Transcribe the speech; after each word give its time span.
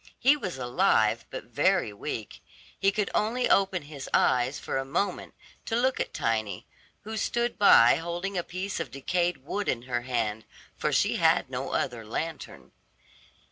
He 0.17 0.35
was 0.35 0.57
alive 0.57 1.25
but 1.29 1.43
very 1.43 1.93
weak; 1.93 2.41
he 2.79 2.91
could 2.91 3.11
only 3.13 3.47
open 3.47 3.83
his 3.83 4.09
eyes 4.15 4.57
for 4.57 4.79
a 4.79 4.83
moment 4.83 5.35
to 5.65 5.75
look 5.75 5.99
at 5.99 6.11
Tiny, 6.11 6.65
who 7.03 7.15
stood 7.15 7.59
by 7.59 7.97
holding 7.97 8.35
a 8.35 8.41
piece 8.43 8.79
of 8.79 8.89
decayed 8.89 9.45
wood 9.45 9.69
in 9.69 9.83
her 9.83 10.01
hand, 10.01 10.45
for 10.75 10.91
she 10.91 11.17
had 11.17 11.51
no 11.51 11.69
other 11.73 12.03
lantern. 12.03 12.71